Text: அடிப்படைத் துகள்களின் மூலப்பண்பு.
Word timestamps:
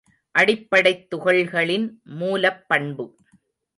அடிப்படைத் 0.31 1.07
துகள்களின் 1.15 1.85
மூலப்பண்பு. 2.05 3.05